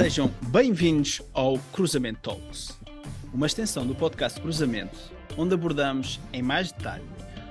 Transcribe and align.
Sejam 0.00 0.28
bem-vindos 0.50 1.20
ao 1.34 1.58
Cruzamento 1.74 2.22
Talks, 2.22 2.74
uma 3.34 3.46
extensão 3.46 3.86
do 3.86 3.94
podcast 3.94 4.40
Cruzamento, 4.40 4.98
onde 5.36 5.52
abordamos 5.52 6.18
em 6.32 6.40
mais 6.40 6.72
detalhe 6.72 7.04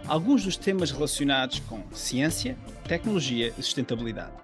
alguns 0.07 0.43
dos 0.43 0.57
temas 0.57 0.89
relacionados 0.89 1.59
com 1.59 1.87
ciência, 1.91 2.57
tecnologia 2.87 3.49
e 3.49 3.61
sustentabilidade. 3.61 4.35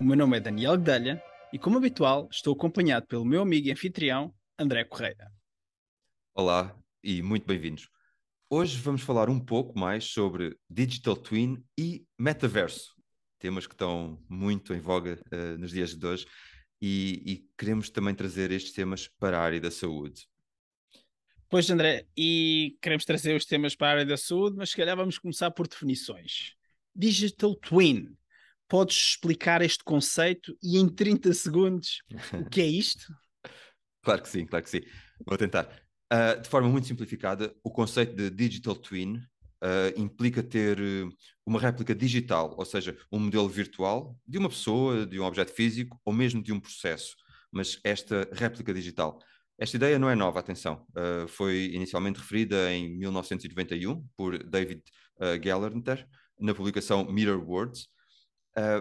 O 0.00 0.02
meu 0.02 0.16
nome 0.16 0.38
é 0.38 0.40
Daniel 0.40 0.76
Gdelha 0.76 1.22
e, 1.52 1.58
como 1.58 1.78
habitual, 1.78 2.28
estou 2.32 2.52
acompanhado 2.52 3.06
pelo 3.06 3.24
meu 3.24 3.42
amigo 3.42 3.68
e 3.68 3.70
anfitrião, 3.70 4.34
André 4.58 4.82
Correia. 4.82 5.30
Olá 6.34 6.76
e 7.00 7.22
muito 7.22 7.46
bem-vindos. 7.46 7.88
Hoje 8.50 8.76
vamos 8.76 9.02
falar 9.02 9.30
um 9.30 9.38
pouco 9.38 9.78
mais 9.78 10.06
sobre 10.06 10.56
Digital 10.68 11.14
Twin 11.14 11.64
e 11.78 12.04
Metaverso, 12.18 12.96
temas 13.38 13.68
que 13.68 13.74
estão 13.74 14.20
muito 14.28 14.74
em 14.74 14.80
voga 14.80 15.16
uh, 15.32 15.58
nos 15.58 15.70
dias 15.70 15.94
de 15.94 16.04
hoje 16.04 16.26
e, 16.82 17.22
e, 17.24 17.48
queremos 17.56 17.88
também 17.90 18.12
trazer 18.12 18.50
estes 18.50 18.72
temas 18.72 19.06
para 19.06 19.38
a 19.38 19.42
área 19.42 19.60
da 19.60 19.70
saúde. 19.70 20.26
Pois, 21.48 21.70
André, 21.70 22.08
e 22.16 22.76
queremos 22.82 23.04
trazer 23.04 23.36
os 23.36 23.44
temas 23.44 23.76
para 23.76 23.86
a 23.86 23.90
área 23.90 24.04
da 24.04 24.16
saúde, 24.16 24.56
mas 24.56 24.70
se 24.70 24.76
calhar 24.76 24.96
vamos 24.96 25.16
começar 25.16 25.52
por 25.52 25.68
definições. 25.68 26.54
Digital 26.92 27.54
Twin. 27.54 28.16
Podes 28.66 28.96
explicar 28.96 29.62
este 29.62 29.84
conceito 29.84 30.56
e 30.60 30.78
em 30.78 30.88
30 30.88 31.32
segundos 31.34 32.02
o 32.32 32.48
que 32.48 32.60
é 32.60 32.66
isto? 32.66 33.14
claro 34.02 34.22
que 34.22 34.28
sim, 34.28 34.44
claro 34.44 34.64
que 34.64 34.70
sim. 34.70 34.80
Vou 35.24 35.38
tentar. 35.38 35.68
Uh, 36.12 36.40
de 36.40 36.48
forma 36.48 36.68
muito 36.68 36.88
simplificada, 36.88 37.54
o 37.62 37.70
conceito 37.70 38.14
de 38.16 38.28
Digital 38.28 38.74
Twin 38.74 39.16
uh, 39.16 39.96
implica 39.96 40.42
ter 40.42 40.78
uma 41.46 41.58
réplica 41.60 41.94
digital, 41.94 42.54
ou 42.56 42.64
seja, 42.64 42.96
um 43.10 43.18
modelo 43.18 43.48
virtual 43.48 44.16
de 44.26 44.38
uma 44.38 44.48
pessoa, 44.48 45.06
de 45.06 45.18
um 45.18 45.24
objeto 45.24 45.52
físico 45.52 46.00
ou 46.04 46.12
mesmo 46.12 46.42
de 46.42 46.52
um 46.52 46.60
processo, 46.60 47.16
mas 47.50 47.80
esta 47.84 48.28
réplica 48.32 48.72
digital. 48.72 49.18
Esta 49.58 49.76
ideia 49.76 49.98
não 49.98 50.08
é 50.08 50.14
nova, 50.14 50.40
atenção. 50.40 50.86
Uh, 50.90 51.28
foi 51.28 51.70
inicialmente 51.74 52.18
referida 52.18 52.72
em 52.72 52.96
1991 52.96 54.04
por 54.16 54.42
David 54.42 54.82
uh, 55.18 55.42
Gelernter 55.42 56.08
na 56.38 56.54
publicação 56.54 57.04
Mirror 57.04 57.44
Words, 57.48 57.88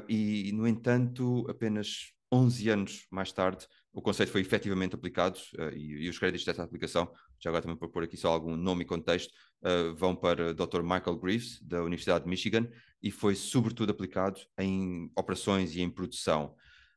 e, 0.09 0.51
no 0.53 0.67
entanto, 0.67 1.45
apenas 1.49 2.11
11 2.31 2.69
anos 2.69 3.07
mais 3.11 3.31
tarde, 3.31 3.67
o 3.93 4.01
conceito 4.01 4.31
foi 4.31 4.41
efetivamente 4.41 4.95
aplicado 4.95 5.37
e, 5.73 6.05
e 6.05 6.09
os 6.09 6.17
créditos 6.17 6.45
dessa 6.45 6.63
aplicação, 6.63 7.11
já 7.39 7.49
agora 7.49 7.61
também 7.61 7.77
para 7.77 7.89
pôr 7.89 8.03
aqui 8.03 8.15
só 8.15 8.29
algum 8.29 8.55
nome 8.55 8.83
e 8.83 8.85
contexto, 8.85 9.31
uh, 9.63 9.93
vão 9.95 10.15
para 10.15 10.53
Dr. 10.53 10.81
Michael 10.81 11.17
Greaves, 11.17 11.61
da 11.61 11.83
Universidade 11.83 12.23
de 12.23 12.29
Michigan, 12.29 12.67
e 13.01 13.11
foi 13.11 13.35
sobretudo 13.35 13.91
aplicado 13.91 14.39
em 14.57 15.11
operações 15.15 15.75
e 15.75 15.81
em 15.81 15.89
produção. 15.89 16.55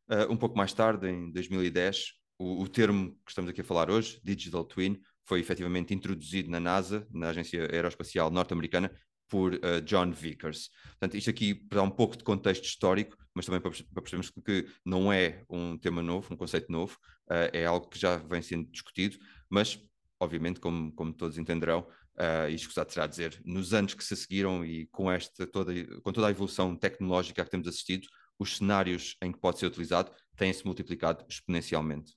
Uh, 0.08 0.30
um 0.32 0.36
pouco 0.36 0.56
mais 0.56 0.72
tarde, 0.72 1.08
em 1.08 1.32
2010, 1.32 2.12
o, 2.38 2.62
o, 2.62 2.68
termo 2.68 3.12
que 3.24 3.30
estamos 3.30 3.50
aqui 3.50 3.60
a 3.60 3.64
falar 3.64 3.90
hoje, 3.90 4.20
Digital 4.22 4.64
Twin, 4.64 5.00
foi 5.24 5.40
efetivamente 5.40 5.94
introduzido 5.94 6.50
na 6.50 6.60
NASA, 6.60 7.06
na 7.10 7.30
Agência 7.30 7.68
Aeroespacial 7.72 8.30
Norte-Americana, 8.30 8.90
por 9.34 9.52
uh, 9.54 9.80
John 9.84 10.12
Vickers. 10.12 10.70
Portanto, 10.90 11.16
isto 11.16 11.28
aqui 11.28 11.56
para 11.56 11.78
dar 11.80 11.82
um 11.82 11.90
pouco 11.90 12.16
de 12.16 12.22
contexto 12.22 12.66
histórico, 12.66 13.16
mas 13.34 13.44
também 13.44 13.60
para, 13.60 13.72
para 13.72 14.00
percebermos 14.00 14.30
que 14.30 14.68
não 14.84 15.12
é 15.12 15.42
um 15.50 15.77
tema 15.77 16.00
novo, 16.00 16.32
um 16.32 16.36
conceito 16.36 16.70
novo, 16.70 16.96
uh, 17.28 17.50
é 17.52 17.66
algo 17.66 17.88
que 17.88 17.98
já 17.98 18.16
vem 18.18 18.40
sendo 18.40 18.70
discutido, 18.70 19.18
mas, 19.50 19.77
obviamente, 20.20 20.60
como, 20.60 20.92
como 20.92 21.12
todos 21.12 21.36
entenderão, 21.36 21.84
Uh, 22.16 22.48
e 22.48 22.55
escusado 22.55 22.92
será 22.92 23.08
dizer, 23.08 23.42
nos 23.44 23.74
anos 23.74 23.92
que 23.92 24.05
se 24.05 24.14
seguiram 24.14 24.64
e 24.64 24.86
com, 24.86 25.10
esta, 25.10 25.44
toda, 25.48 25.74
com 26.01 26.12
toda 26.12 26.28
a 26.28 26.30
evolução 26.30 26.77
tecnológica 26.77 27.45
que 27.45 27.51
temos 27.51 27.66
assistido, 27.66 28.06
os 28.39 28.58
cenários 28.58 29.16
em 29.20 29.33
que 29.33 29.39
pode 29.40 29.58
ser 29.58 29.66
utilizado 29.66 30.12
têm-se 30.36 30.64
multiplicado 30.64 31.24
exponencialmente. 31.28 32.14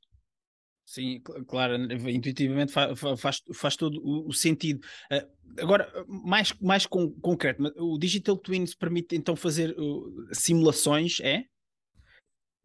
Sim, 0.88 1.20
claro, 1.46 1.76
intuitivamente 2.10 2.72
faz, 2.72 2.98
faz, 3.20 3.44
faz 3.54 3.76
todo 3.76 4.02
o, 4.02 4.32
sentido. 4.32 4.80
Uh, 5.12 5.62
agora, 5.62 5.92
mais, 6.08 6.54
mais 6.62 6.86
concreto, 6.86 7.62
o 7.76 7.98
Digital 7.98 8.38
Twins 8.38 8.74
permite 8.74 9.14
então 9.14 9.36
fazer 9.36 9.78
uh, 9.78 10.30
simulações, 10.32 11.20
é? 11.20 11.44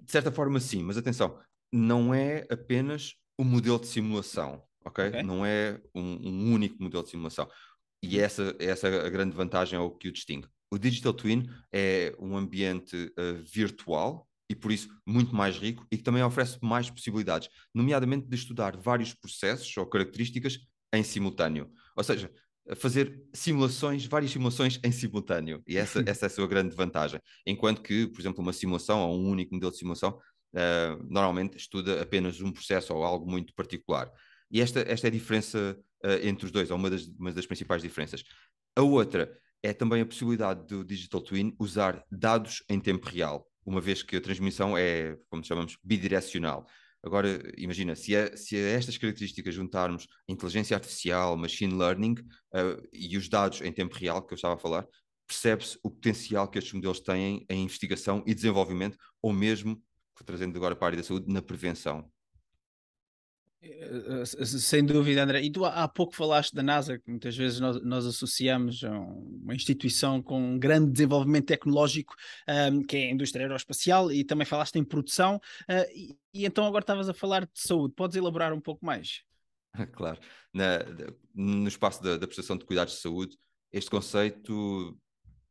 De 0.00 0.12
certa 0.12 0.30
forma, 0.30 0.60
sim, 0.60 0.84
mas 0.84 0.96
atenção, 0.96 1.36
não 1.72 2.14
é 2.14 2.46
apenas 2.48 3.16
o 3.36 3.42
modelo 3.42 3.80
de 3.80 3.88
simulação 3.88 4.62
okay? 4.84 5.08
ok? 5.08 5.22
Não 5.24 5.44
é 5.44 5.80
um, 5.92 6.28
um, 6.28 6.52
único 6.54 6.80
modelo 6.80 7.02
de 7.02 7.10
simulação. 7.10 7.48
E 8.02 8.16
uhum. 8.16 8.24
essa, 8.24 8.56
essa 8.60 8.88
é 8.88 9.06
a 9.06 9.10
grande 9.10 9.34
vantagem, 9.34 9.76
é 9.76 9.82
o 9.82 9.90
que 9.90 10.08
o 10.08 10.12
distingue. 10.12 10.48
O 10.70 10.78
Digital 10.78 11.12
Twin 11.12 11.48
é 11.72 12.14
um 12.18 12.36
ambiente 12.36 12.96
uh, 12.96 13.42
virtual 13.44 14.28
e 14.52 14.54
por 14.54 14.70
isso 14.70 14.88
muito 15.06 15.34
mais 15.34 15.56
rico 15.56 15.86
e 15.90 15.96
que 15.96 16.02
também 16.02 16.22
oferece 16.22 16.58
mais 16.62 16.90
possibilidades, 16.90 17.48
nomeadamente 17.74 18.28
de 18.28 18.36
estudar 18.36 18.76
vários 18.76 19.14
processos 19.14 19.74
ou 19.78 19.86
características 19.86 20.58
em 20.92 21.02
simultâneo. 21.02 21.70
Ou 21.96 22.04
seja, 22.04 22.30
fazer 22.76 23.24
simulações, 23.32 24.04
várias 24.04 24.30
simulações 24.30 24.78
em 24.84 24.92
simultâneo. 24.92 25.62
E 25.66 25.78
essa, 25.78 26.02
essa 26.06 26.26
é 26.26 26.28
a 26.28 26.30
sua 26.30 26.46
grande 26.46 26.76
vantagem. 26.76 27.18
Enquanto 27.46 27.82
que, 27.82 28.06
por 28.06 28.20
exemplo, 28.20 28.42
uma 28.42 28.52
simulação 28.52 29.00
ou 29.00 29.18
um 29.18 29.30
único 29.30 29.54
modelo 29.54 29.72
de 29.72 29.78
simulação 29.78 30.10
uh, 30.54 31.02
normalmente 31.08 31.56
estuda 31.56 32.02
apenas 32.02 32.40
um 32.42 32.52
processo 32.52 32.92
ou 32.92 33.02
algo 33.02 33.28
muito 33.28 33.54
particular. 33.54 34.10
E 34.50 34.60
esta, 34.60 34.80
esta 34.80 35.06
é 35.06 35.08
a 35.08 35.12
diferença 35.12 35.78
uh, 36.04 36.26
entre 36.26 36.44
os 36.44 36.52
dois, 36.52 36.70
ou 36.70 36.76
uma 36.76 36.90
das, 36.90 37.06
uma 37.18 37.32
das 37.32 37.46
principais 37.46 37.80
diferenças. 37.80 38.22
A 38.76 38.82
outra 38.82 39.34
é 39.62 39.72
também 39.72 40.02
a 40.02 40.06
possibilidade 40.06 40.66
do 40.66 40.84
Digital 40.84 41.22
Twin 41.22 41.56
usar 41.58 42.04
dados 42.10 42.62
em 42.68 42.78
tempo 42.78 43.08
real, 43.08 43.46
uma 43.64 43.80
vez 43.80 44.02
que 44.02 44.16
a 44.16 44.20
transmissão 44.20 44.76
é, 44.76 45.16
como 45.30 45.44
chamamos, 45.44 45.76
bidirecional. 45.82 46.66
Agora, 47.04 47.28
imagina, 47.56 47.96
se 47.96 48.14
a, 48.14 48.36
se 48.36 48.54
a 48.56 48.60
estas 48.70 48.96
características 48.96 49.54
juntarmos 49.54 50.06
inteligência 50.28 50.76
artificial, 50.76 51.36
machine 51.36 51.74
learning 51.74 52.14
uh, 52.54 52.88
e 52.92 53.16
os 53.16 53.28
dados 53.28 53.60
em 53.60 53.72
tempo 53.72 53.96
real 53.96 54.22
que 54.24 54.32
eu 54.32 54.36
estava 54.36 54.54
a 54.54 54.58
falar, 54.58 54.86
percebe-se 55.26 55.78
o 55.82 55.90
potencial 55.90 56.48
que 56.48 56.58
estes 56.58 56.72
modelos 56.72 57.00
têm 57.00 57.44
em 57.48 57.64
investigação 57.64 58.22
e 58.26 58.34
desenvolvimento, 58.34 58.96
ou 59.20 59.32
mesmo, 59.32 59.82
trazendo 60.24 60.56
agora 60.56 60.76
para 60.76 60.86
a 60.86 60.88
área 60.88 60.98
da 60.98 61.02
saúde, 61.02 61.32
na 61.32 61.42
prevenção. 61.42 62.08
Eh, 63.62 64.22
eh, 64.22 64.44
sem 64.44 64.84
dúvida, 64.84 65.22
André. 65.22 65.42
E 65.42 65.50
tu 65.50 65.64
há 65.64 65.86
pouco 65.86 66.14
falaste 66.14 66.52
da 66.52 66.62
NASA, 66.62 66.98
que 66.98 67.08
muitas 67.08 67.36
vezes 67.36 67.60
nós, 67.60 67.80
nós 67.82 68.04
associamos 68.04 68.82
a 68.82 68.90
uma 68.90 69.54
instituição 69.54 70.20
com 70.20 70.54
um 70.54 70.58
grande 70.58 70.90
desenvolvimento 70.90 71.46
tecnológico, 71.46 72.14
um, 72.48 72.52
ehm, 72.52 72.82
que 72.82 72.96
é 72.96 73.08
a 73.08 73.10
indústria 73.12 73.44
aeroespacial, 73.44 74.10
e 74.10 74.24
também 74.24 74.44
falaste 74.44 74.76
em 74.76 74.84
produção. 74.84 75.36
Uh, 75.62 75.86
e, 75.94 76.18
e, 76.34 76.44
então 76.44 76.66
agora 76.66 76.82
estavas 76.82 77.08
a 77.08 77.14
falar 77.14 77.44
de 77.44 77.52
saúde. 77.54 77.94
Podes 77.94 78.16
elaborar 78.16 78.52
um 78.52 78.60
pouco 78.60 78.84
mais? 78.84 79.22
Claro. 79.92 80.20
Na, 80.52 80.80
no 81.34 81.66
espaço 81.66 82.02
da, 82.02 82.18
da 82.18 82.26
prestação 82.26 82.58
de 82.58 82.64
cuidados 82.66 82.94
de 82.94 83.00
saúde, 83.00 83.38
este 83.72 83.90
conceito 83.90 84.98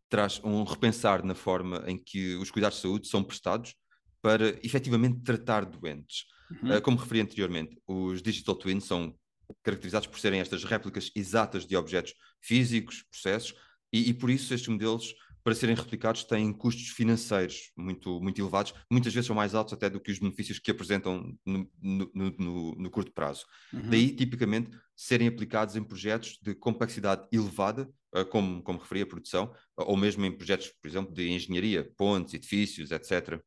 traz 0.07 0.39
um 0.43 0.63
repensar 0.63 1.25
na 1.25 1.33
forma 1.33 1.83
em 1.87 1.97
que 1.97 2.35
os 2.35 2.51
cuidados 2.51 2.77
de 2.77 2.83
saúde 2.83 3.07
são 3.07 3.23
prestados 3.23 3.73
para 4.21 4.49
efetivamente 4.63 5.21
tratar 5.23 5.65
doentes. 5.65 6.25
Uhum. 6.61 6.77
Uh, 6.77 6.81
como 6.81 6.97
referi 6.97 7.21
anteriormente, 7.21 7.77
os 7.87 8.21
digital 8.21 8.55
twins 8.55 8.83
são 8.83 9.15
caracterizados 9.63 10.07
por 10.07 10.19
serem 10.19 10.39
estas 10.39 10.63
réplicas 10.63 11.11
exatas 11.15 11.65
de 11.65 11.75
objetos 11.75 12.13
físicos, 12.41 13.03
processos, 13.03 13.53
e, 13.93 14.09
e, 14.09 14.13
por 14.13 14.29
isso 14.29 14.53
estes 14.53 14.69
modelos, 14.69 15.13
para 15.43 15.53
serem 15.53 15.75
replicados, 15.75 16.23
têm 16.23 16.53
custos 16.53 16.89
financeiros 16.89 17.71
muito, 17.75 18.21
muito 18.21 18.39
elevados, 18.39 18.73
muitas 18.89 19.13
vezes 19.13 19.27
são 19.27 19.35
mais 19.35 19.53
altos 19.53 19.73
até 19.73 19.89
do 19.89 19.99
que 19.99 20.11
os 20.11 20.19
benefícios 20.19 20.59
que 20.59 20.71
apresentam 20.71 21.35
no, 21.45 21.69
no, 21.81 22.11
no, 22.13 22.75
no 22.75 22.89
curto 22.89 23.11
prazo. 23.11 23.45
Uhum. 23.73 23.89
Daí, 23.89 24.15
tipicamente, 24.15 24.71
serem 24.95 25.27
aplicados 25.27 25.75
em 25.75 25.83
projetos 25.83 26.37
de 26.41 26.55
complexidade 26.55 27.27
elevada, 27.31 27.91
uh, 28.15 28.25
como, 28.25 28.61
como 28.61 28.79
referi 28.79 29.01
a 29.01 29.05
produção, 29.05 29.53
ou 29.75 29.97
mesmo 29.97 30.23
em 30.25 30.31
projetos, 30.31 30.71
por 30.81 30.87
exemplo, 30.87 31.13
de 31.13 31.29
engenharia, 31.29 31.91
pontes, 31.97 32.33
edifícios, 32.33 32.91
etc 32.91 33.41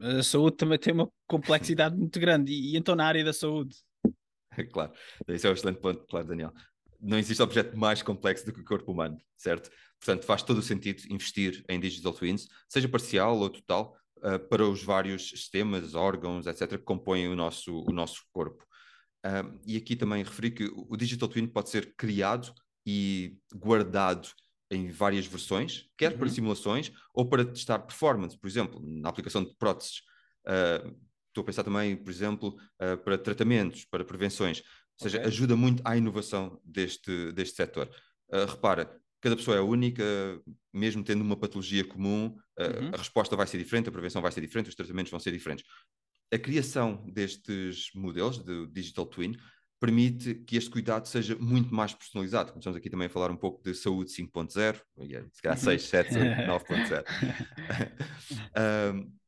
a 0.00 0.22
saúde 0.22 0.56
também 0.56 0.78
tem 0.78 0.92
uma 0.92 1.10
complexidade 1.26 1.96
muito 1.96 2.18
grande, 2.18 2.52
e, 2.52 2.74
e, 2.74 2.76
então 2.76 2.94
na 2.94 3.06
área 3.06 3.24
da 3.24 3.32
saúde. 3.32 3.76
Claro, 4.72 4.92
esse 5.28 5.46
é 5.46 5.50
um 5.50 5.52
excelente 5.52 5.78
ponto, 5.78 6.04
claro, 6.06 6.26
Daniel. 6.26 6.52
Não 7.00 7.16
existe 7.16 7.40
objeto 7.40 7.78
mais 7.78 8.02
complexo 8.02 8.44
do 8.44 8.52
que 8.52 8.60
o 8.60 8.64
corpo 8.64 8.90
humano, 8.90 9.16
certo? 9.36 9.70
Portanto, 10.00 10.24
faz 10.24 10.42
todo 10.42 10.58
o 10.58 10.62
sentido 10.62 11.00
investir 11.08 11.64
em 11.68 11.78
digital 11.78 12.12
twins, 12.12 12.48
seja 12.68 12.88
parcial 12.88 13.38
ou 13.38 13.48
total, 13.48 13.96
uh, 14.16 14.36
para 14.48 14.66
os 14.66 14.82
vários 14.82 15.28
sistemas, 15.28 15.94
órgãos, 15.94 16.48
etc., 16.48 16.70
que 16.70 16.78
compõem 16.78 17.28
o 17.28 17.36
nosso, 17.36 17.84
o 17.84 17.92
nosso 17.92 18.24
corpo. 18.32 18.66
Uh, 19.24 19.60
e 19.64 19.76
aqui 19.76 19.94
também 19.94 20.24
referi 20.24 20.50
que 20.50 20.64
o 20.74 20.96
digital 20.96 21.28
twin 21.28 21.46
pode 21.46 21.70
ser 21.70 21.94
criado 21.94 22.52
e 22.84 23.36
guardado 23.54 24.28
em 24.70 24.90
várias 24.90 25.26
versões, 25.26 25.86
quer 25.96 26.12
uhum. 26.12 26.18
para 26.18 26.28
simulações 26.28 26.92
ou 27.14 27.28
para 27.28 27.44
testar 27.44 27.78
performance, 27.78 28.38
por 28.38 28.48
exemplo, 28.48 28.80
na 28.82 29.08
aplicação 29.08 29.42
de 29.42 29.54
próteses. 29.56 30.02
Uh, 30.46 30.96
estou 31.28 31.42
a 31.42 31.44
pensar 31.44 31.64
também, 31.64 31.96
por 31.96 32.10
exemplo, 32.10 32.56
uh, 32.82 32.96
para 32.98 33.16
tratamentos, 33.16 33.84
para 33.84 34.04
prevenções. 34.04 34.60
Ou 34.60 35.04
seja, 35.04 35.18
okay. 35.18 35.28
ajuda 35.28 35.56
muito 35.56 35.82
à 35.84 35.96
inovação 35.96 36.60
deste, 36.64 37.32
deste 37.32 37.56
setor. 37.56 37.88
Uh, 38.30 38.44
repara, 38.46 38.94
cada 39.20 39.36
pessoa 39.36 39.56
é 39.56 39.60
única, 39.60 40.04
mesmo 40.72 41.02
tendo 41.02 41.22
uma 41.22 41.36
patologia 41.36 41.84
comum, 41.84 42.36
uhum. 42.58 42.90
a 42.92 42.96
resposta 42.96 43.36
vai 43.36 43.46
ser 43.46 43.58
diferente, 43.58 43.88
a 43.88 43.92
prevenção 43.92 44.20
vai 44.20 44.32
ser 44.32 44.40
diferente, 44.40 44.68
os 44.68 44.74
tratamentos 44.74 45.10
vão 45.10 45.20
ser 45.20 45.32
diferentes. 45.32 45.64
a 46.32 46.38
criação 46.38 47.04
destes 47.12 47.90
modelos 47.94 48.38
de 48.38 48.66
Digital 48.68 49.06
Twin 49.06 49.36
permite 49.80 50.34
que 50.34 50.56
este 50.56 50.70
cuidado 50.70 51.06
seja 51.06 51.36
muito 51.36 51.74
mais 51.74 51.94
personalizado. 51.94 52.52
Começamos 52.52 52.76
aqui 52.76 52.90
também 52.90 53.06
a 53.06 53.10
falar 53.10 53.30
um 53.30 53.36
pouco 53.36 53.62
de 53.62 53.74
saúde 53.74 54.10
5.0, 54.10 54.80
se 55.32 55.42
calhar 55.42 55.58
6, 55.58 55.82
7, 55.82 56.14
9.0. 56.14 57.04
um, 58.94 59.18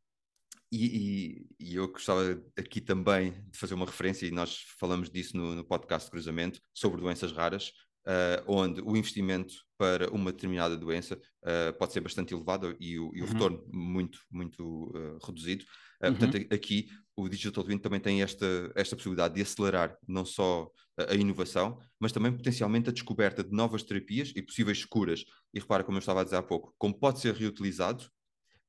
e, 0.72 0.86
e, 0.86 1.46
e, 1.58 1.74
eu 1.74 1.88
gostava 1.88 2.40
aqui 2.56 2.80
também 2.80 3.32
de 3.50 3.58
fazer 3.58 3.74
uma 3.74 3.86
referência, 3.86 4.24
e 4.26 4.30
nós 4.30 4.64
falamos 4.78 5.10
disso 5.10 5.36
no, 5.36 5.56
no 5.56 5.64
podcast 5.64 6.06
de 6.06 6.12
cruzamento, 6.12 6.60
sobre 6.72 7.00
doenças 7.00 7.32
raras, 7.32 7.72
uh, 8.06 8.44
onde 8.46 8.80
o 8.80 8.96
investimento 8.96 9.54
para 9.76 10.10
uma 10.10 10.32
determinada 10.32 10.76
doença 10.76 11.14
uh, 11.14 11.76
pode 11.78 11.92
ser 11.92 12.00
bastante 12.00 12.34
elevado 12.34 12.76
e 12.78 12.98
o, 12.98 13.10
e 13.14 13.22
o 13.22 13.24
uhum. 13.24 13.32
retorno 13.32 13.64
muito, 13.72 14.20
muito 14.30 14.92
uh, 14.94 15.18
reduzido. 15.26 15.64
Uhum. 16.02 16.14
Portanto, 16.14 16.54
aqui 16.54 16.88
o 17.16 17.28
Digital 17.28 17.64
Twin 17.64 17.78
também 17.78 18.00
tem 18.00 18.22
esta, 18.22 18.72
esta 18.74 18.96
possibilidade 18.96 19.34
de 19.34 19.42
acelerar 19.42 19.96
não 20.06 20.24
só 20.24 20.70
a, 20.96 21.14
inovação, 21.14 21.78
mas 21.98 22.12
também 22.12 22.32
potencialmente 22.32 22.88
a 22.88 22.92
descoberta 22.92 23.44
de 23.44 23.52
novas 23.52 23.82
terapias 23.82 24.32
e 24.34 24.42
possíveis 24.42 24.84
curas. 24.84 25.24
E 25.52 25.60
repara, 25.60 25.84
como 25.84 25.96
eu 25.96 26.00
estava 26.00 26.20
a 26.20 26.24
dizer 26.24 26.36
há 26.36 26.42
pouco, 26.42 26.74
como 26.78 26.98
pode 26.98 27.20
ser 27.20 27.34
reutilizado, 27.34 28.04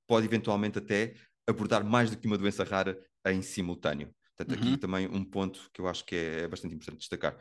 pode 0.07 0.25
eventualmente 0.25 0.78
até 0.78 1.13
abordar 1.48 1.86
mais 1.86 2.10
do 2.10 2.18
que 2.18 2.28
uma 2.28 2.38
doença 2.38 2.63
rara 2.63 3.00
em 3.28 3.42
simultâneo. 3.42 4.13
Portanto, 4.36 4.60
aqui 4.60 4.72
uhum. 4.72 4.78
também 4.78 5.07
um 5.07 5.24
ponto 5.24 5.69
que 5.74 5.81
eu 5.81 5.88
acho 5.88 6.06
que 6.06 6.16
é, 6.16 6.42
é 6.42 6.48
bastante 6.48 6.75
importante 6.75 7.00
destacar. 7.00 7.38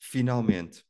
Finalmente, 0.00 0.84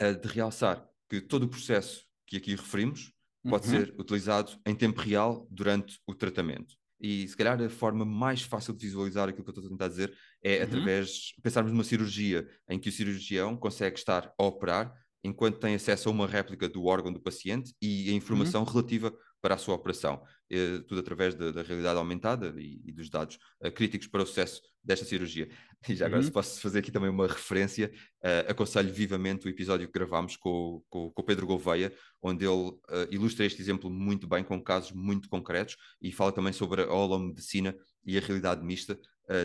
de 0.00 0.28
realçar 0.28 0.86
que 1.08 1.20
todo 1.20 1.44
o 1.44 1.48
processo 1.48 2.04
que 2.26 2.36
aqui 2.36 2.52
referimos 2.54 3.12
pode 3.48 3.66
uhum. 3.68 3.72
ser 3.72 3.94
utilizado 3.98 4.52
em 4.66 4.74
tempo 4.74 5.00
real 5.00 5.46
durante 5.50 5.98
o 6.06 6.14
tratamento. 6.14 6.74
E 7.00 7.26
se 7.26 7.36
calhar 7.36 7.60
a 7.60 7.70
forma 7.70 8.04
mais 8.04 8.42
fácil 8.42 8.74
de 8.74 8.86
visualizar 8.86 9.28
aquilo 9.28 9.42
que 9.42 9.50
eu 9.50 9.52
estou 9.52 9.66
a 9.66 9.70
tentar 9.70 9.88
dizer 9.88 10.12
é 10.42 10.58
uhum. 10.58 10.64
através, 10.64 11.34
pensarmos 11.42 11.72
numa 11.72 11.84
cirurgia 11.84 12.46
em 12.68 12.78
que 12.78 12.90
o 12.90 12.92
cirurgião 12.92 13.56
consegue 13.56 13.98
estar 13.98 14.32
a 14.38 14.44
operar 14.44 14.94
enquanto 15.24 15.58
tem 15.58 15.74
acesso 15.74 16.08
a 16.08 16.12
uma 16.12 16.26
réplica 16.26 16.68
do 16.68 16.84
órgão 16.84 17.12
do 17.12 17.20
paciente 17.20 17.74
e 17.80 18.10
a 18.10 18.12
informação 18.12 18.62
uhum. 18.62 18.68
relativa 18.68 19.12
para 19.40 19.54
a 19.54 19.58
sua 19.58 19.74
operação, 19.74 20.22
eh, 20.50 20.80
tudo 20.88 21.00
através 21.00 21.34
da, 21.34 21.50
da 21.50 21.62
realidade 21.62 21.98
aumentada 21.98 22.52
e, 22.58 22.80
e 22.84 22.92
dos 22.92 23.08
dados 23.08 23.38
uh, 23.60 23.70
críticos 23.70 24.08
para 24.08 24.22
o 24.22 24.26
sucesso 24.26 24.60
desta 24.82 25.04
cirurgia. 25.04 25.48
E 25.88 25.94
já 25.94 26.04
agora, 26.04 26.20
uhum. 26.20 26.26
se 26.26 26.30
posso 26.30 26.60
fazer 26.60 26.80
aqui 26.80 26.92
também 26.92 27.08
uma 27.08 27.26
referência, 27.26 27.90
uh, 28.22 28.50
aconselho 28.50 28.92
vivamente 28.92 29.46
o 29.46 29.48
episódio 29.48 29.86
que 29.86 29.98
gravámos 29.98 30.36
com, 30.36 30.84
com, 30.90 31.10
com 31.10 31.22
o 31.22 31.24
Pedro 31.24 31.46
Gouveia, 31.46 31.90
onde 32.20 32.44
ele 32.44 32.68
uh, 32.68 32.78
ilustra 33.10 33.46
este 33.46 33.62
exemplo 33.62 33.88
muito 33.88 34.28
bem, 34.28 34.44
com 34.44 34.62
casos 34.62 34.92
muito 34.92 35.26
concretos, 35.30 35.78
e 36.02 36.12
fala 36.12 36.32
também 36.32 36.52
sobre 36.52 36.82
a 36.82 36.92
holomedicina 36.92 37.74
e 38.04 38.18
a 38.18 38.20
realidade 38.20 38.62
mista 38.62 38.98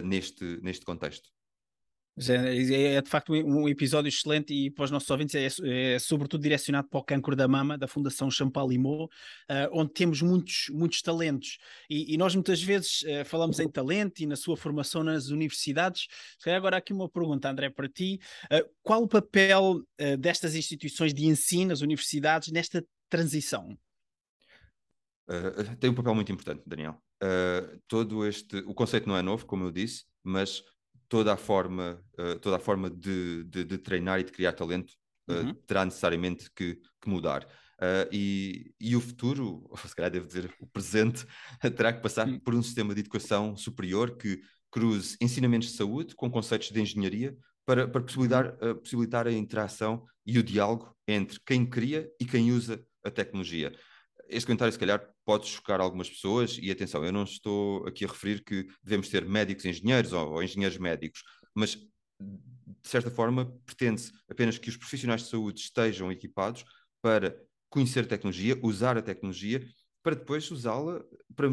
neste, 0.04 0.44
neste 0.62 0.84
contexto. 0.84 1.30
É, 2.18 2.94
é, 2.96 3.02
de 3.02 3.10
facto 3.10 3.34
um 3.34 3.68
episódio 3.68 4.08
excelente 4.08 4.54
e 4.54 4.72
para 4.72 4.86
os 4.86 4.92
nossos 4.92 5.10
ouvintes 5.10 5.36
é, 5.36 5.96
é 5.96 6.00
sobretudo 6.00 6.42
direcionado 6.42 6.88
para 6.88 7.00
o 7.00 7.04
cancro 7.04 7.36
da 7.36 7.46
mama 7.46 7.78
da 7.78 7.90
Fundação 7.90 8.32
Champalimau, 8.32 9.06
uh, 9.06 9.10
onde 9.74 9.92
temos 9.92 10.22
muitos, 10.22 10.68
muitos 10.72 11.02
talentos 11.02 11.58
e, 11.90 12.14
e 12.14 12.18
nós 12.18 12.34
muitas 12.34 12.64
vezes 12.64 13.02
uh, 13.02 13.26
falamos 13.26 13.60
em 13.60 13.70
talento 13.70 14.22
e 14.22 14.26
na 14.26 14.38
sua 14.38 14.56
formação 14.56 15.04
nas 15.04 15.28
universidades. 15.28 16.08
Agora 16.46 16.78
aqui 16.78 16.94
uma 16.94 17.10
pergunta, 17.10 17.50
André, 17.50 17.70
para 17.70 17.90
ti. 17.90 18.18
Uh, 18.46 18.66
qual 18.82 19.04
o 19.04 19.08
papel 19.08 19.84
destas 20.20 20.56
instituições 20.56 21.14
de 21.14 21.26
ensino, 21.26 21.74
as 21.74 21.82
universidades, 21.82 22.52
nesta 22.52 22.86
transição? 23.10 23.78
tem 25.80 25.90
um 25.90 25.96
papel 25.96 26.14
muito 26.14 26.32
importante, 26.32 26.62
Daniel. 26.68 27.02
todo 27.88 28.26
este, 28.28 28.58
o 28.60 28.76
conceito 28.76 29.08
não 29.08 29.18
é 29.18 29.24
novo, 29.24 29.46
como 29.46 29.64
eu 29.64 29.72
disse, 29.72 30.06
mas 30.24 30.64
toda 31.08 31.34
a 31.34 31.38
forma, 31.38 32.02
uh, 32.20 32.40
toda 32.40 32.58
a 32.58 32.60
forma 32.60 32.90
de, 32.90 33.44
de, 33.46 33.64
de, 33.64 33.78
treinar 33.78 34.20
e 34.20 34.24
de 34.24 34.32
criar 34.32 34.54
talento 34.54 34.94
uh, 35.30 35.34
uhum. 35.34 35.54
terá 35.68 35.86
necessariamente 35.86 36.50
que, 36.56 36.76
que 37.02 37.10
mudar. 37.10 37.46
Uh, 37.76 38.08
e, 38.12 38.74
e, 38.80 38.96
o 38.96 39.02
futuro, 39.02 39.66
ou 39.70 39.78
se 39.86 39.96
calhar 39.96 40.12
devo 40.12 40.28
dizer 40.28 40.54
o 40.60 40.68
presente, 40.68 41.26
terá 41.76 41.94
que 41.94 42.02
passar 42.02 42.28
uhum. 42.28 42.40
por 42.40 42.56
um 42.56 42.64
sistema 42.64 42.94
de 42.94 43.02
educação 43.02 43.56
superior 43.56 44.18
que 44.18 44.40
cruze 44.72 45.18
ensinamentos 45.22 45.70
de 45.70 45.78
saúde 45.78 46.16
com 46.16 46.30
conceitos 46.30 46.70
de 46.70 46.82
engenharia 46.82 47.36
para, 47.66 47.88
para 47.88 48.02
possibilitar, 48.02 48.56
uh, 48.62 48.76
possibilitar 48.76 49.28
a 49.28 49.32
interação 49.32 50.06
e 50.26 50.40
o 50.40 50.44
diálogo 50.44 50.96
entre 51.08 51.40
quem 51.46 51.66
cria 51.66 52.10
e 52.20 52.26
quem 52.26 52.52
usa 52.52 52.84
a 53.04 53.12
tecnologia 53.12 53.72
este 54.30 54.48
comentário, 54.48 54.72
se 54.72 54.80
calhar, 54.80 55.08
pode 55.26 55.48
chocar 55.48 55.82
algumas 55.82 56.10
pessoas, 56.10 56.58
e 56.62 56.70
atenção, 56.70 57.04
eu 57.04 57.12
não 57.12 57.24
estou 57.24 57.86
aqui 57.88 58.06
a 58.06 58.08
referir 58.08 58.44
que 58.44 58.68
devemos 58.84 59.10
ter 59.10 59.26
médicos 59.26 59.66
engenheiros 59.66 60.14
ou, 60.14 60.34
ou 60.34 60.44
engenheiros 60.44 60.78
médicos, 60.78 61.24
mas 61.54 61.76
de 62.22 62.90
certa 62.90 63.10
forma 63.10 63.52
pretende-se 63.66 64.12
apenas 64.30 64.58
que 64.58 64.70
os 64.70 64.78
profissionais 64.78 65.24
de 65.24 65.30
saúde 65.30 65.60
estejam 65.60 66.12
equipados 66.12 66.64
para 67.02 67.36
conhecer 67.70 68.04
a 68.04 68.08
tecnologia, 68.08 68.58
usar 68.62 68.98
a 68.98 69.02
tecnologia, 69.02 69.68
para 70.04 70.16
depois 70.16 70.50
usá-la 70.52 71.04
para, 71.36 71.50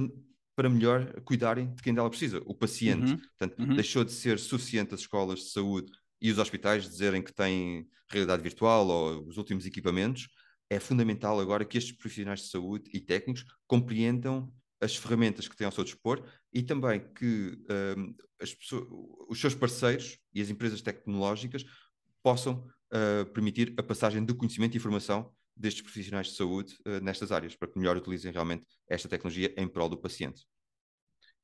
para 0.54 0.68
melhor 0.68 1.20
cuidarem 1.22 1.74
de 1.74 1.82
quem 1.82 1.94
dela 1.94 2.10
precisa, 2.10 2.42
o 2.44 2.54
paciente. 2.54 3.12
Uhum. 3.12 3.18
Portanto, 3.18 3.58
uhum. 3.58 3.74
deixou 3.74 4.04
de 4.04 4.12
ser 4.12 4.38
suficiente 4.38 4.94
as 4.94 5.00
escolas 5.00 5.40
de 5.40 5.50
saúde 5.50 5.90
e 6.20 6.30
os 6.30 6.38
hospitais 6.38 6.88
dizerem 6.88 7.22
que 7.22 7.32
têm 7.32 7.88
realidade 8.08 8.42
virtual 8.42 8.86
ou 8.86 9.26
os 9.26 9.38
últimos 9.38 9.64
equipamentos, 9.64 10.28
é 10.72 10.80
fundamental 10.80 11.38
agora 11.38 11.66
que 11.66 11.76
estes 11.76 11.94
profissionais 11.94 12.40
de 12.40 12.46
saúde 12.48 12.90
e 12.94 13.00
técnicos 13.00 13.44
compreendam 13.66 14.50
as 14.80 14.96
ferramentas 14.96 15.46
que 15.46 15.54
têm 15.54 15.66
ao 15.66 15.72
seu 15.72 15.84
dispor 15.84 16.24
e 16.52 16.62
também 16.62 17.00
que 17.14 17.58
um, 17.96 18.14
pessoas, 18.38 18.86
os 19.28 19.38
seus 19.38 19.54
parceiros 19.54 20.18
e 20.34 20.40
as 20.40 20.48
empresas 20.48 20.80
tecnológicas 20.80 21.64
possam 22.22 22.66
uh, 22.90 23.26
permitir 23.32 23.74
a 23.76 23.82
passagem 23.82 24.24
do 24.24 24.34
conhecimento 24.34 24.74
e 24.74 24.78
informação 24.78 25.30
destes 25.54 25.82
profissionais 25.82 26.28
de 26.28 26.36
saúde 26.36 26.74
uh, 26.86 27.04
nestas 27.04 27.30
áreas, 27.30 27.54
para 27.54 27.68
que 27.68 27.78
melhor 27.78 27.96
utilizem 27.96 28.32
realmente 28.32 28.66
esta 28.88 29.08
tecnologia 29.08 29.52
em 29.58 29.68
prol 29.68 29.90
do 29.90 29.98
paciente. 29.98 30.42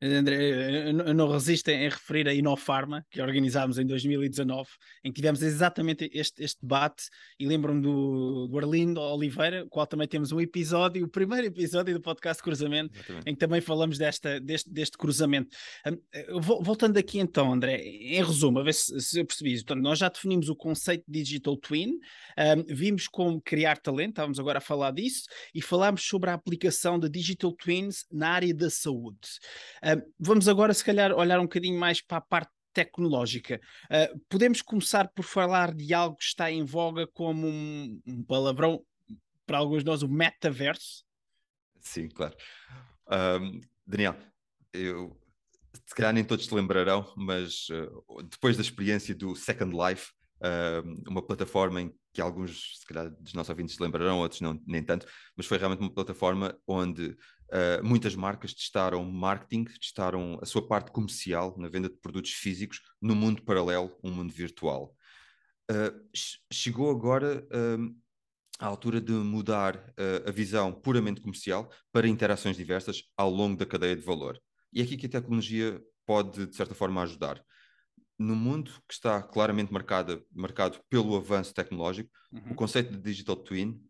André, 0.01 0.93
não 0.93 1.29
resistem 1.29 1.85
em 1.85 1.89
referir 1.89 2.29
a 2.29 2.35
Inofarma, 2.35 3.05
que 3.11 3.21
organizámos 3.21 3.79
em 3.79 3.87
2019, 3.87 4.69
em 5.05 5.11
que 5.11 5.17
tivemos 5.17 5.43
exatamente 5.43 6.09
este, 6.13 6.43
este 6.43 6.61
debate, 6.63 7.05
e 7.39 7.47
lembro-me 7.47 7.83
do, 7.83 8.47
do 8.47 8.59
Arlindo 8.59 9.01
Oliveira, 9.01 9.65
o 9.65 9.69
qual 9.69 9.87
também 9.87 10.07
temos 10.07 10.31
um 10.31 10.41
episódio, 10.41 11.05
o 11.05 11.09
primeiro 11.09 11.49
episódio 11.49 11.95
do 11.95 12.01
podcast 12.01 12.41
Cruzamento, 12.43 12.97
exatamente. 12.97 13.29
em 13.29 13.35
que 13.35 13.41
também 13.41 13.61
falamos 13.61 13.99
desta, 13.99 14.39
deste, 14.41 14.71
deste 14.71 14.97
cruzamento. 14.97 15.57
Voltando 16.41 16.97
aqui 16.97 17.19
então, 17.19 17.53
André, 17.53 17.79
em 17.79 18.23
resumo, 18.23 18.61
a 18.61 18.63
ver 18.63 18.75
se, 18.75 19.01
se 19.01 19.21
eu 19.21 19.27
percebi, 19.27 19.59
então, 19.59 19.77
nós 19.77 19.99
já 19.99 20.09
definimos 20.09 20.49
o 20.49 20.55
conceito 20.55 21.05
de 21.09 21.23
Digital 21.23 21.57
Twin, 21.57 21.91
um, 22.39 22.75
vimos 22.75 23.09
como 23.09 23.41
criar 23.41 23.79
talento, 23.79 24.11
estávamos 24.11 24.39
agora 24.39 24.59
a 24.59 24.61
falar 24.61 24.93
disso, 24.93 25.25
e 25.53 25.61
falámos 25.61 26.03
sobre 26.03 26.31
a 26.31 26.35
aplicação 26.35 26.99
de 26.99 27.09
Digital 27.09 27.53
Twins 27.53 28.07
na 28.13 28.31
área 28.31 28.55
da 28.55 28.71
saúde. 28.71 29.19
Vamos 30.19 30.49
agora, 30.49 30.75
se 30.75 30.85
calhar, 30.85 31.13
olhar 31.13 31.39
um 31.39 31.45
bocadinho 31.45 31.79
mais 31.79 32.01
para 32.01 32.19
a 32.19 32.21
parte 32.21 32.53
tecnológica. 32.73 33.61
Uh, 33.85 34.19
podemos 34.29 34.63
começar 34.63 35.09
por 35.09 35.25
falar 35.25 35.75
de 35.75 35.93
algo 35.93 36.17
que 36.17 36.25
está 36.25 36.51
em 36.51 36.65
voga 36.65 37.07
como 37.07 37.47
um, 37.47 38.01
um 38.07 38.23
palavrão 38.23 38.85
para 39.47 39.59
alguns 39.59 39.83
de 39.83 39.87
nós, 39.87 40.03
o 40.03 40.09
metaverso? 40.09 41.05
Sim, 41.81 42.09
claro. 42.09 42.37
Um, 43.11 43.61
Daniel, 43.87 44.15
eu 44.73 45.19
se 45.87 45.95
calhar 45.95 46.13
nem 46.13 46.23
todos 46.23 46.45
se 46.45 46.55
lembrarão, 46.55 47.11
mas 47.17 47.69
uh, 47.71 48.23
depois 48.25 48.57
da 48.57 48.63
experiência 48.63 49.15
do 49.15 49.35
Second 49.35 49.75
Life, 49.75 50.13
uh, 50.43 51.11
uma 51.11 51.23
plataforma 51.23 51.83
em 51.83 51.95
que 52.13 52.21
alguns, 52.21 52.79
se 52.79 52.87
calhar, 52.87 53.11
dos 53.11 53.35
nossos 53.35 53.51
ouvintes 53.51 53.77
se 53.77 53.83
lembrarão, 53.83 54.19
outros 54.19 54.41
não, 54.41 54.61
nem 54.67 54.83
tanto, 54.83 55.07
mas 55.37 55.47
foi 55.47 55.59
realmente 55.59 55.81
uma 55.81 55.93
plataforma 55.93 56.59
onde 56.67 57.11
uh, 57.11 57.85
muitas 57.85 58.15
marcas 58.15 58.55
testaram 58.55 59.05
marketing, 59.05 59.65
testaram 59.65 60.39
a 60.43 60.47
sua 60.47 60.67
parte 60.67 60.91
comercial 60.91 61.55
na 61.59 61.69
venda 61.69 61.89
de 61.89 61.97
produtos 61.97 62.33
físicos 62.33 62.81
no 63.01 63.15
mundo 63.15 63.43
paralelo, 63.43 63.97
um 64.03 64.11
mundo 64.11 64.33
virtual. 64.33 64.95
Uh, 65.71 65.93
chegou 66.51 66.91
agora 66.91 67.47
a 68.59 68.67
altura 68.67 69.01
de 69.01 69.13
mudar 69.13 69.77
uh, 69.77 70.29
a 70.29 70.33
visão 70.33 70.73
puramente 70.73 71.21
comercial 71.21 71.71
para 71.93 72.09
interações 72.09 72.57
diversas 72.57 73.05
ao 73.17 73.31
longo 73.31 73.57
da 73.57 73.65
cadeia 73.65 73.95
de 73.95 74.03
valor. 74.03 74.41
E 74.73 74.81
é 74.81 74.85
aqui 74.85 74.97
que 74.97 75.07
a 75.07 75.11
tecnologia 75.11 75.81
pode, 76.05 76.47
de 76.47 76.57
certa 76.57 76.75
forma, 76.75 77.03
ajudar 77.03 77.43
no 78.19 78.35
mundo 78.35 78.73
que 78.89 78.95
está 78.95 79.23
claramente 79.23 79.73
marcado, 79.73 80.25
marcado 80.35 80.81
pelo 80.91 81.17
avanço 81.17 81.55
tecnológico, 81.55 82.11
uhum. 82.33 82.53
o 82.53 82.55
conceito 82.55 82.91
de 82.91 82.99
digital 82.99 83.37
twin 83.37 83.81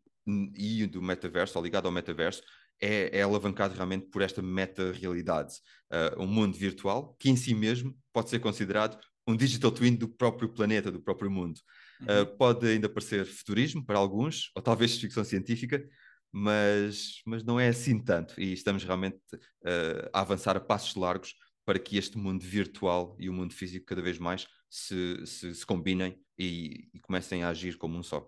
e 0.55 0.87
do 0.87 1.01
metaverso, 1.01 1.57
ou 1.59 1.65
ligado 1.65 1.87
ao 1.87 1.93
metaverso, 1.93 2.43
é, 2.81 3.19
é 3.19 3.23
alavancado 3.23 3.75
realmente 3.75 4.07
por 4.07 4.23
esta 4.23 4.43
meta-realidade. 4.43 5.55
Uh, 5.91 6.23
um 6.23 6.27
mundo 6.27 6.57
virtual 6.57 7.17
que 7.19 7.31
em 7.31 7.37
si 7.37 7.55
mesmo 7.55 7.97
pode 8.13 8.29
ser 8.29 8.39
considerado 8.39 8.99
um 9.27 9.37
digital 9.37 9.71
twin 9.71 9.95
do 9.95 10.09
próprio 10.09 10.49
planeta, 10.49 10.93
do 10.93 11.01
próprio 11.01 11.31
mundo. 11.31 11.61
Uhum. 12.01 12.23
Uh, 12.23 12.37
pode 12.37 12.67
ainda 12.67 12.89
parecer 12.89 13.25
futurismo 13.25 13.85
para 13.85 13.99
alguns, 13.99 14.51
ou 14.55 14.63
talvez 14.63 14.99
ficção 14.99 15.25
científica, 15.25 15.83
mas, 16.31 17.23
mas 17.27 17.43
não 17.43 17.59
é 17.59 17.69
assim 17.69 17.99
tanto. 17.99 18.39
E 18.41 18.53
estamos 18.53 18.85
realmente 18.85 19.19
uh, 19.35 20.09
a 20.13 20.21
avançar 20.21 20.57
a 20.57 20.61
passos 20.61 20.95
largos 20.95 21.35
para 21.69 21.79
que 21.79 21.99
este 21.99 22.17
mundo 22.17 22.43
virtual 22.43 23.15
e 23.19 23.29
o 23.29 23.33
mundo 23.35 23.53
físico 23.53 23.85
cada 23.85 24.01
vez 24.01 24.19
mais 24.19 24.49
se, 24.71 25.27
se, 25.27 25.55
se 25.55 25.67
combinem 25.67 26.19
e, 26.39 26.89
e 26.95 26.99
comecem 26.99 27.45
a 27.45 27.51
agir 27.51 27.77
como 27.77 27.99
um 27.99 28.03
só. 28.03 28.27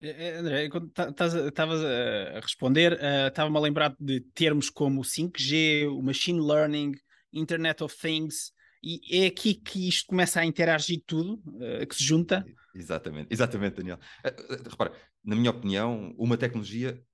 É, 0.00 0.28
é, 0.28 0.36
André, 0.36 0.70
quando 0.70 0.90
estavas 0.90 1.84
a 1.84 2.40
responder, 2.40 2.98
estava-me 3.28 3.58
a 3.58 3.60
lembrar 3.60 3.94
de 4.00 4.22
termos 4.32 4.70
como 4.70 5.02
5G, 5.02 5.86
o 5.86 6.00
Machine 6.00 6.40
Learning, 6.40 6.92
Internet 7.30 7.84
of 7.84 7.94
Things, 7.94 8.54
e 8.82 9.22
é 9.22 9.26
aqui 9.26 9.52
que 9.52 9.86
isto 9.86 10.06
começa 10.06 10.40
a 10.40 10.46
interagir 10.46 11.02
tudo, 11.06 11.34
uh, 11.48 11.86
que 11.86 11.94
se 11.94 12.04
junta. 12.04 12.42
Exatamente, 12.74 13.28
exatamente, 13.30 13.76
Daniel. 13.76 13.98
Uh, 14.24 14.70
repara, 14.70 14.92
na 15.22 15.36
minha 15.36 15.50
opinião, 15.50 16.14
uma 16.16 16.38
tecnologia 16.38 17.04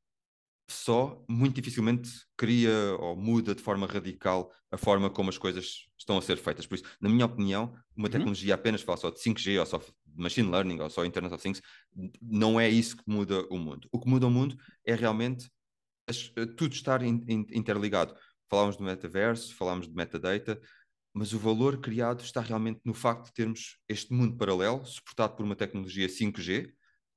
só 0.68 1.22
muito 1.28 1.56
dificilmente 1.56 2.10
cria 2.36 2.96
ou 2.98 3.16
muda 3.16 3.54
de 3.54 3.62
forma 3.62 3.86
radical 3.86 4.50
a 4.70 4.76
forma 4.76 5.10
como 5.10 5.28
as 5.28 5.36
coisas 5.36 5.86
estão 5.98 6.16
a 6.16 6.22
ser 6.22 6.36
feitas. 6.36 6.66
Por 6.66 6.76
isso, 6.76 6.84
na 7.00 7.08
minha 7.08 7.26
opinião, 7.26 7.74
uma 7.94 8.06
uhum. 8.06 8.12
tecnologia 8.12 8.54
apenas 8.54 8.82
fala 8.82 8.96
só 8.96 9.10
de 9.10 9.18
5G 9.18 9.60
ou 9.60 9.66
só 9.66 9.78
de 9.78 10.22
machine 10.22 10.50
learning 10.50 10.80
ou 10.80 10.88
só 10.88 11.04
Internet 11.04 11.34
of 11.34 11.42
Things, 11.42 11.60
não 12.20 12.58
é 12.58 12.68
isso 12.68 12.96
que 12.96 13.02
muda 13.06 13.46
o 13.50 13.58
mundo. 13.58 13.88
O 13.92 14.00
que 14.00 14.08
muda 14.08 14.26
o 14.26 14.30
mundo 14.30 14.56
é 14.84 14.94
realmente 14.94 15.50
tudo 16.56 16.74
estar 16.74 17.02
in, 17.02 17.22
in, 17.28 17.46
interligado. 17.52 18.14
Falámos 18.48 18.76
do 18.76 18.84
metaverso, 18.84 19.54
falámos 19.54 19.88
de 19.88 19.94
metadata, 19.94 20.60
mas 21.14 21.32
o 21.32 21.38
valor 21.38 21.78
criado 21.78 22.22
está 22.22 22.40
realmente 22.40 22.80
no 22.84 22.94
facto 22.94 23.26
de 23.26 23.34
termos 23.34 23.78
este 23.88 24.12
mundo 24.12 24.36
paralelo, 24.36 24.84
suportado 24.84 25.36
por 25.36 25.44
uma 25.44 25.56
tecnologia 25.56 26.08
5G, 26.08 26.72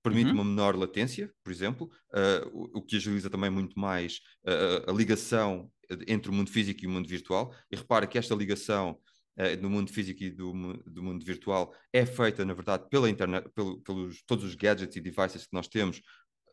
permite 0.05 0.27
uhum. 0.27 0.35
uma 0.35 0.43
menor 0.43 0.75
latência, 0.75 1.33
por 1.43 1.51
exemplo, 1.51 1.89
uh, 2.13 2.47
o, 2.53 2.77
o, 2.77 2.81
que 2.83 2.95
agiliza 2.95 3.27
também 3.27 3.50
muito 3.50 3.79
mais 3.79 4.19
uh, 4.45 4.91
a 4.91 4.93
ligação 4.93 5.71
entre 6.07 6.29
o 6.29 6.33
mundo 6.33 6.51
físico 6.51 6.83
e 6.83 6.88
o 6.88 6.89
mundo 6.91 7.09
virtual. 7.09 7.51
E 7.71 7.75
repara 7.75 8.05
que 8.05 8.15
esta 8.15 8.35
ligação 8.35 9.00
uh, 9.39 9.57
do 9.57 9.67
mundo 9.67 9.91
físico 9.91 10.24
e 10.24 10.29
do, 10.29 10.53
do, 10.85 11.01
mundo 11.01 11.25
virtual 11.25 11.74
é 11.91 12.05
feita, 12.05 12.45
na 12.45 12.53
verdade, 12.53 12.88
pela 12.88 13.09
internet, 13.09 13.50
pelo, 13.55 13.81
pelos 13.81 14.21
todos 14.27 14.45
os 14.45 14.53
gadgets 14.53 14.95
e 14.95 15.01
devices 15.01 15.47
que 15.47 15.53
nós 15.53 15.67
temos 15.67 16.00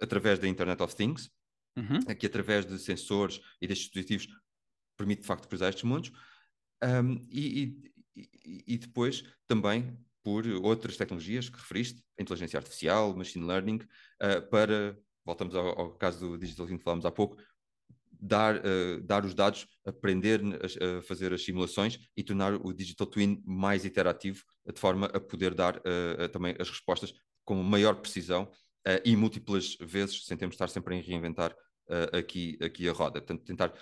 através 0.01 0.39
da 0.39 0.49
Internet 0.49 0.83
of 0.83 0.97
Things, 0.97 1.31
uhum. 1.77 2.01
que 2.19 2.27
através 2.27 2.65
de 2.65 2.79
sensores 2.79 3.39
e 3.61 3.67
destes 3.67 3.87
dispositivos 3.89 4.29
permite 4.97 5.21
de 5.21 5.27
facto 5.27 5.47
cruzar 5.47 5.69
estes 5.69 5.85
mundos. 5.85 6.11
Um, 6.83 7.21
e, 7.31 7.77
e, 8.17 8.65
e, 8.67 8.79
depois 8.79 9.23
também 9.47 9.97
por 10.23 10.47
outras 10.63 10.97
tecnologias 10.97 11.49
que 11.49 11.59
referiste, 11.59 12.03
inteligência 12.19 12.59
artificial, 12.59 13.15
machine 13.17 13.45
learning, 13.45 13.77
uh, 13.77 14.49
para, 14.51 14.99
voltamos 15.25 15.55
ao, 15.55 15.79
ao, 15.79 15.91
caso 15.93 16.31
do 16.31 16.39
digital 16.39 16.67
que 16.67 16.79
falámos 16.79 17.05
há 17.05 17.11
pouco, 17.11 17.37
dar, 18.11 18.57
uh, 18.57 19.01
dar 19.03 19.25
os 19.25 19.35
dados, 19.35 19.67
aprender 19.85 20.41
a, 20.41 20.99
a, 20.99 21.03
fazer 21.03 21.33
as 21.33 21.45
simulações 21.45 21.99
e 22.17 22.23
tornar 22.23 22.55
o 22.55 22.73
digital 22.73 23.07
twin 23.07 23.43
mais 23.45 23.85
interativo, 23.85 24.45
de 24.65 24.79
forma 24.79 25.07
a 25.07 25.21
poder 25.21 25.55
dar 25.55 25.79
uh, 25.79 26.29
também 26.33 26.55
as 26.59 26.69
respostas 26.69 27.13
com 27.45 27.61
maior 27.63 27.97
precisão 27.97 28.49
e 29.05 29.15
múltiplas 29.17 29.77
vezes, 29.81 30.25
sem 30.25 30.37
termos 30.37 30.55
de 30.55 30.57
estar 30.57 30.69
sempre 30.69 30.97
a 30.97 31.01
reinventar 31.01 31.55
aqui, 32.13 32.59
aqui 32.61 32.89
a 32.89 32.93
roda. 32.93 33.21
Portanto, 33.21 33.45
tentar 33.45 33.73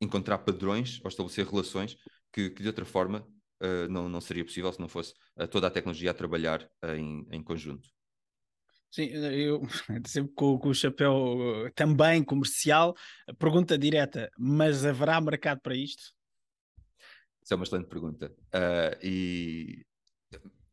encontrar 0.00 0.38
padrões 0.38 1.00
ou 1.04 1.08
estabelecer 1.08 1.46
relações 1.46 1.96
que, 2.32 2.50
que 2.50 2.62
de 2.62 2.68
outra 2.68 2.84
forma 2.84 3.26
uh, 3.62 3.88
não, 3.88 4.08
não 4.08 4.20
seria 4.20 4.44
possível 4.44 4.72
se 4.72 4.80
não 4.80 4.88
fosse 4.88 5.14
uh, 5.36 5.46
toda 5.46 5.66
a 5.66 5.70
tecnologia 5.70 6.10
a 6.10 6.14
trabalhar 6.14 6.62
uh, 6.84 6.94
em, 6.94 7.26
em 7.30 7.42
conjunto. 7.42 7.88
Sim, 8.90 9.04
eu 9.06 9.62
sempre 10.06 10.32
com, 10.34 10.58
com, 10.58 10.68
o 10.68 10.74
chapéu 10.74 11.70
também 11.74 12.22
comercial, 12.22 12.94
pergunta 13.38 13.78
direta, 13.78 14.30
mas 14.38 14.84
haverá 14.84 15.20
mercado 15.20 15.60
para 15.60 15.74
isto? 15.74 16.12
Isso 17.42 17.54
é 17.54 17.56
uma 17.56 17.64
excelente 17.64 17.88
pergunta. 17.88 18.32
e 19.02 19.84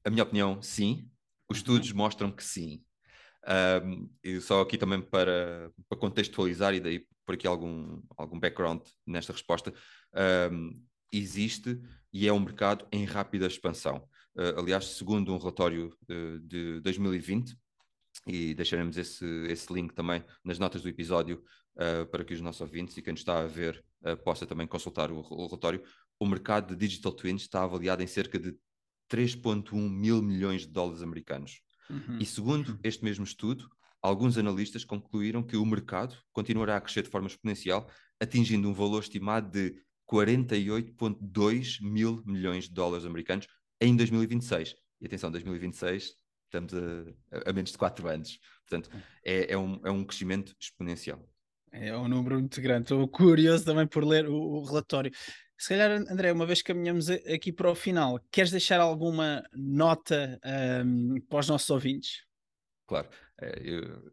a 0.03 0.09
minha 0.09 0.23
opinião, 0.23 0.61
sim. 0.61 1.09
Os 1.49 1.57
uhum. 1.57 1.61
estudos 1.61 1.91
mostram 1.93 2.31
que 2.31 2.43
sim. 2.43 2.83
Um, 3.83 4.09
e 4.23 4.39
só 4.41 4.61
aqui 4.61 4.77
também 4.77 5.01
para, 5.01 5.71
para 5.87 5.97
contextualizar 5.97 6.75
e 6.75 6.79
daí 6.79 7.07
por 7.25 7.35
aqui 7.35 7.47
algum, 7.47 8.01
algum 8.17 8.39
background 8.39 8.81
nesta 9.05 9.33
resposta. 9.33 9.73
Um, 10.51 10.83
existe 11.11 11.79
e 12.11 12.27
é 12.27 12.33
um 12.33 12.39
mercado 12.39 12.87
em 12.91 13.05
rápida 13.05 13.47
expansão. 13.47 14.07
Uh, 14.35 14.59
aliás, 14.59 14.85
segundo 14.85 15.33
um 15.33 15.37
relatório 15.37 15.95
uh, 16.09 16.39
de 16.39 16.79
2020, 16.81 17.57
e 18.27 18.53
deixaremos 18.53 18.97
esse, 18.97 19.25
esse 19.47 19.71
link 19.73 19.93
também 19.93 20.23
nas 20.43 20.59
notas 20.59 20.81
do 20.81 20.89
episódio 20.89 21.43
uh, 21.75 22.05
para 22.07 22.23
que 22.23 22.33
os 22.33 22.41
nossos 22.41 22.61
ouvintes 22.61 22.95
e 22.97 23.01
quem 23.01 23.13
está 23.13 23.39
a 23.39 23.47
ver 23.47 23.83
possa 24.23 24.45
também 24.45 24.65
consultar 24.65 25.11
o, 25.11 25.19
o, 25.19 25.45
relatório, 25.45 25.83
o 26.17 26.25
mercado 26.25 26.73
de 26.73 26.87
Digital 26.87 27.11
Twins 27.11 27.41
está 27.41 27.63
avaliado 27.63 28.01
em 28.01 28.07
cerca 28.07 28.39
de 28.39 28.57
3,1 29.11 29.73
mil 29.89 30.21
milhões 30.21 30.61
de 30.61 30.69
dólares 30.69 31.01
americanos. 31.01 31.59
Uhum. 31.89 32.17
E 32.17 32.25
segundo 32.25 32.69
uhum. 32.69 32.79
este 32.81 33.03
mesmo 33.03 33.25
estudo, 33.25 33.67
alguns 34.01 34.37
analistas 34.37 34.85
concluíram 34.85 35.43
que 35.43 35.57
o 35.57 35.65
mercado 35.65 36.15
continuará 36.31 36.77
a 36.77 36.81
crescer 36.81 37.03
de 37.03 37.09
forma 37.09 37.27
exponencial, 37.27 37.89
atingindo 38.21 38.69
um 38.69 38.73
valor 38.73 39.01
estimado 39.01 39.51
de 39.51 39.75
48,2 40.11 41.81
mil 41.81 42.23
milhões 42.25 42.65
de 42.65 42.73
dólares 42.73 43.05
americanos 43.05 43.47
em 43.79 43.95
2026. 43.95 44.75
E 45.01 45.05
atenção, 45.05 45.31
2026 45.31 46.15
estamos 46.45 46.73
a, 46.73 47.49
a 47.49 47.53
menos 47.53 47.71
de 47.71 47.77
4 47.77 48.07
anos. 48.07 48.39
Portanto, 48.67 48.89
é, 49.23 49.53
é, 49.53 49.57
um, 49.57 49.79
é 49.85 49.91
um 49.91 50.03
crescimento 50.03 50.55
exponencial. 50.59 51.23
É 51.71 51.95
um 51.95 52.07
número 52.07 52.39
muito 52.39 52.59
grande. 52.59 52.83
Estou 52.83 53.07
curioso 53.07 53.63
também 53.63 53.87
por 53.87 54.03
ler 54.03 54.27
o, 54.27 54.35
o 54.35 54.63
relatório. 54.63 55.11
Se 55.57 55.69
calhar, 55.69 55.91
André, 55.91 56.31
uma 56.31 56.45
vez 56.45 56.61
que 56.61 56.73
caminhamos 56.73 57.09
aqui 57.09 57.51
para 57.51 57.69
o 57.69 57.75
final, 57.75 58.19
queres 58.31 58.49
deixar 58.49 58.79
alguma 58.79 59.43
nota 59.53 60.39
um, 60.85 61.19
para 61.29 61.39
os 61.39 61.49
nossos 61.49 61.69
ouvintes? 61.69 62.23
Claro. 62.87 63.07
É, 63.41 63.61
eu, 63.63 64.11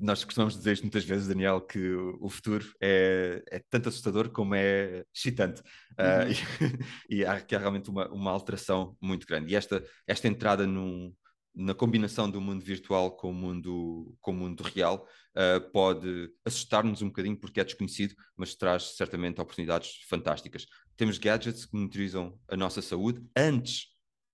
nós 0.00 0.24
costumamos 0.24 0.56
dizer 0.56 0.80
muitas 0.80 1.04
vezes, 1.04 1.28
Daniel, 1.28 1.60
que 1.60 1.92
o 2.20 2.28
futuro 2.28 2.64
é, 2.80 3.42
é 3.50 3.62
tanto 3.70 3.88
assustador 3.88 4.30
como 4.30 4.54
é 4.54 5.04
excitante. 5.14 5.62
Ah, 5.96 6.24
uhum. 6.24 6.30
Uh, 6.30 6.84
e, 7.10 7.16
e, 7.16 7.24
há, 7.24 7.34
há 7.34 7.58
realmente 7.58 7.90
uma, 7.90 8.08
uma 8.08 8.30
alteração 8.30 8.96
muito 9.00 9.26
grande. 9.26 9.52
E 9.52 9.56
esta, 9.56 9.84
esta 10.06 10.26
entrada 10.26 10.66
num, 10.66 11.12
na 11.54 11.74
combinação 11.74 12.30
do 12.30 12.40
mundo 12.40 12.64
virtual 12.64 13.16
com 13.16 13.30
o 13.30 13.34
mundo, 13.34 14.16
com 14.20 14.30
o 14.30 14.34
mundo 14.34 14.62
real 14.62 15.06
uh, 15.36 15.60
pode 15.72 16.30
assustar-nos 16.44 17.02
um 17.02 17.08
bocadinho 17.08 17.36
porque 17.36 17.60
é 17.60 17.64
desconhecido, 17.64 18.14
mas 18.36 18.54
traz 18.54 18.96
certamente 18.96 19.40
oportunidades 19.40 20.00
fantásticas. 20.08 20.66
Temos 20.96 21.18
gadgets 21.18 21.66
que 21.66 21.76
monitorizam 21.76 22.38
a 22.48 22.56
nossa 22.56 22.80
saúde 22.80 23.22
antes 23.36 23.88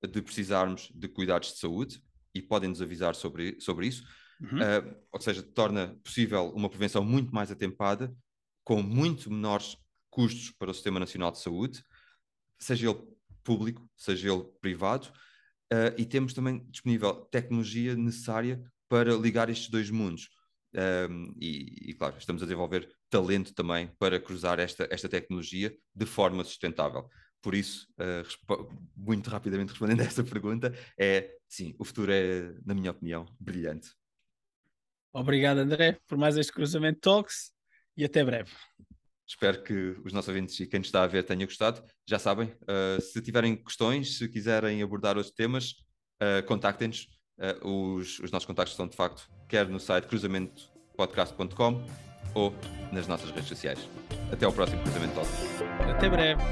de 0.06 0.20
precisarmos 0.20 0.92
de 0.94 1.08
cuidados 1.08 1.52
de 1.54 1.58
saúde 1.58 2.00
e 2.34 2.42
podem 2.42 2.68
nos 2.68 2.82
avisar 2.82 3.14
sobre, 3.14 3.58
sobre 3.60 3.86
isso 3.86 4.04
uhum. 4.40 4.58
uh, 4.58 4.96
ou 5.12 5.20
seja, 5.20 5.42
torna 5.42 5.98
possível 6.02 6.50
uma 6.54 6.68
prevenção 6.68 7.04
muito 7.04 7.34
mais 7.34 7.50
atempada, 7.50 8.14
com 8.64 8.82
muito 8.82 9.30
menores 9.30 9.76
custos 10.10 10.50
para 10.50 10.70
o 10.70 10.74
Sistema 10.74 11.00
Nacional 11.00 11.32
de 11.32 11.40
Saúde, 11.40 11.84
seja 12.58 12.88
ele 12.90 13.02
público, 13.42 13.88
seja 13.96 14.32
ele 14.32 14.44
privado, 14.60 15.08
uh, 15.72 15.94
e 15.98 16.04
temos 16.04 16.32
também 16.32 16.64
disponível 16.70 17.14
tecnologia 17.26 17.94
necessária 17.94 18.62
para 18.88 19.14
ligar 19.14 19.50
estes 19.50 19.68
dois 19.68 19.90
mundos. 19.90 20.28
Um, 21.08 21.32
e, 21.40 21.90
e, 21.90 21.94
claro, 21.94 22.16
estamos 22.18 22.42
a 22.42 22.46
desenvolver 22.46 22.90
talento 23.08 23.54
também 23.54 23.88
para 23.96 24.18
cruzar 24.18 24.58
esta, 24.58 24.88
esta 24.90 25.08
tecnologia 25.08 25.72
de 25.94 26.04
forma 26.04 26.42
sustentável. 26.42 27.08
Por 27.40 27.54
isso, 27.54 27.86
uh, 28.00 28.74
muito 28.96 29.30
rapidamente 29.30 29.70
respondendo 29.70 30.00
a 30.00 30.04
essa 30.04 30.24
pergunta, 30.24 30.74
é 30.98 31.36
sim, 31.48 31.74
o 31.78 31.84
futuro 31.84 32.10
é, 32.10 32.54
na 32.64 32.74
minha 32.74 32.90
opinião, 32.90 33.26
brilhante. 33.38 33.90
Obrigado, 35.14 35.58
André, 35.58 35.96
por 36.08 36.18
mais 36.18 36.36
este 36.36 36.52
cruzamento 36.52 36.98
Talks 36.98 37.52
e 37.96 38.04
até 38.04 38.24
breve. 38.24 38.50
Espero 39.26 39.62
que 39.62 39.96
os 40.04 40.12
nossos 40.12 40.28
ouvintes 40.28 40.58
e 40.58 40.66
quem 40.66 40.80
está 40.80 41.04
a 41.04 41.06
ver 41.06 41.22
tenha 41.22 41.46
gostado. 41.46 41.82
Já 42.06 42.18
sabem, 42.18 42.48
uh, 42.48 43.00
se 43.00 43.22
tiverem 43.22 43.56
questões, 43.56 44.18
se 44.18 44.28
quiserem 44.28 44.82
abordar 44.82 45.16
outros 45.16 45.32
temas, 45.32 45.76
uh, 46.20 46.44
contactem-nos. 46.46 47.06
Uh, 47.38 47.96
os, 47.96 48.18
os, 48.18 48.30
nossos 48.32 48.46
contactos 48.46 48.72
estão 48.72 48.86
de 48.88 48.96
facto 48.96 49.28
quer 49.48 49.68
no 49.68 49.80
site 49.80 50.06
cruzamentopodcast.com 50.06 51.84
ou 52.34 52.52
nas 52.92 53.06
nossas 53.06 53.30
redes 53.30 53.48
sociais. 53.48 53.78
Até 54.32 54.44
ao 54.44 54.52
próximo 54.52 54.82
Cruzamento 54.82 55.14
Talks. 55.14 55.32
Até 55.88 56.08
breve. 56.08 56.42